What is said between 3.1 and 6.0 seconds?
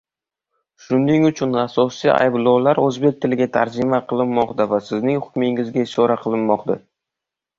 tiliga tarjima qilinmoqda va sizning hukmingizga